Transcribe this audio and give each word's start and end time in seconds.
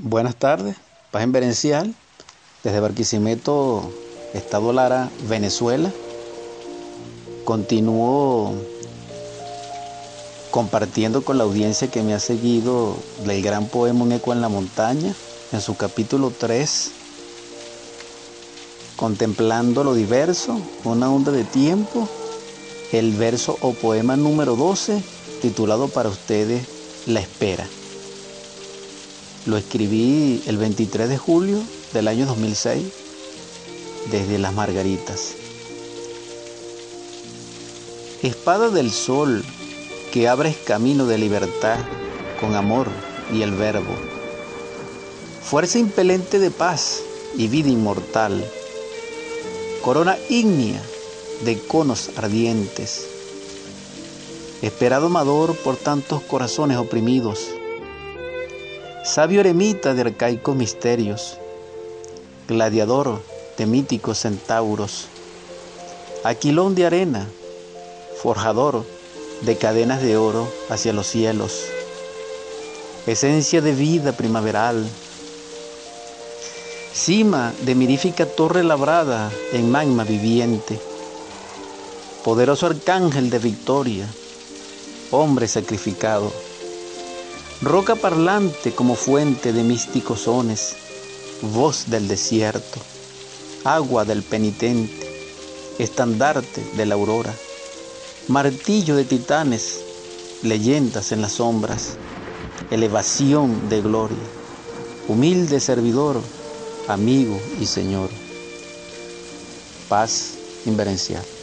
Buenas 0.00 0.36
tardes, 0.36 0.76
paz 1.10 1.24
en 1.24 1.32
Berencial, 1.32 1.92
desde 2.62 2.78
Barquisimeto, 2.78 3.92
Estado 4.32 4.72
Lara, 4.72 5.10
Venezuela. 5.28 5.90
Continúo 7.44 8.54
compartiendo 10.52 11.24
con 11.24 11.36
la 11.36 11.42
audiencia 11.42 11.90
que 11.90 12.04
me 12.04 12.14
ha 12.14 12.20
seguido 12.20 12.94
del 13.26 13.42
gran 13.42 13.66
poema 13.66 14.04
Un 14.04 14.12
eco 14.12 14.32
en 14.32 14.40
la 14.40 14.48
montaña, 14.48 15.12
en 15.50 15.60
su 15.60 15.76
capítulo 15.76 16.30
3, 16.30 16.92
contemplando 18.94 19.82
lo 19.82 19.94
diverso, 19.94 20.60
una 20.84 21.10
onda 21.10 21.32
de 21.32 21.42
tiempo, 21.42 22.08
el 22.92 23.16
verso 23.16 23.58
o 23.62 23.72
poema 23.72 24.14
número 24.14 24.54
12, 24.54 25.02
titulado 25.42 25.88
para 25.88 26.08
ustedes 26.08 26.68
La 27.08 27.18
espera. 27.18 27.66
Lo 29.48 29.56
escribí 29.56 30.42
el 30.44 30.58
23 30.58 31.08
de 31.08 31.16
julio 31.16 31.62
del 31.94 32.08
año 32.08 32.26
2006 32.26 32.84
desde 34.10 34.38
Las 34.38 34.52
Margaritas. 34.52 35.36
Espada 38.22 38.68
del 38.68 38.90
sol 38.90 39.42
que 40.12 40.28
abres 40.28 40.54
camino 40.58 41.06
de 41.06 41.16
libertad 41.16 41.78
con 42.38 42.56
amor 42.56 42.88
y 43.32 43.40
el 43.40 43.52
verbo. 43.52 43.94
Fuerza 45.42 45.78
impelente 45.78 46.38
de 46.38 46.50
paz 46.50 47.00
y 47.34 47.48
vida 47.48 47.70
inmortal. 47.70 48.44
Corona 49.80 50.18
ígnea 50.28 50.82
de 51.46 51.58
conos 51.58 52.10
ardientes. 52.18 53.06
Esperado 54.60 55.06
amador 55.06 55.56
por 55.56 55.76
tantos 55.76 56.20
corazones 56.20 56.76
oprimidos 56.76 57.57
sabio 59.08 59.40
eremita 59.40 59.94
de 59.94 60.02
arcaicos 60.02 60.54
misterios, 60.54 61.38
gladiador 62.46 63.22
de 63.56 63.64
míticos 63.64 64.18
centauros, 64.18 65.06
aquilón 66.24 66.74
de 66.74 66.84
arena, 66.84 67.26
forjador 68.22 68.84
de 69.40 69.56
cadenas 69.56 70.02
de 70.02 70.18
oro 70.18 70.46
hacia 70.68 70.92
los 70.92 71.06
cielos, 71.06 71.64
esencia 73.06 73.62
de 73.62 73.72
vida 73.72 74.12
primaveral, 74.12 74.86
cima 76.92 77.54
de 77.62 77.74
mirífica 77.74 78.26
torre 78.26 78.62
labrada 78.62 79.32
en 79.54 79.70
magma 79.70 80.04
viviente, 80.04 80.78
poderoso 82.24 82.66
arcángel 82.66 83.30
de 83.30 83.38
victoria, 83.38 84.06
hombre 85.10 85.48
sacrificado 85.48 86.30
roca 87.60 87.96
parlante 87.96 88.72
como 88.72 88.94
fuente 88.94 89.52
de 89.52 89.64
místicos 89.64 90.20
sones, 90.20 90.76
voz 91.42 91.90
del 91.90 92.06
desierto, 92.06 92.78
agua 93.64 94.04
del 94.04 94.22
penitente, 94.22 95.74
estandarte 95.78 96.62
de 96.76 96.86
la 96.86 96.94
aurora, 96.94 97.34
martillo 98.28 98.94
de 98.94 99.04
titanes, 99.04 99.80
leyendas 100.42 101.10
en 101.10 101.20
las 101.20 101.32
sombras, 101.32 101.96
elevación 102.70 103.68
de 103.68 103.82
gloria, 103.82 104.16
humilde 105.08 105.58
servidor, 105.58 106.20
amigo 106.86 107.40
y 107.60 107.66
Señor. 107.66 108.10
Paz 109.88 110.34
inverencial. 110.64 111.37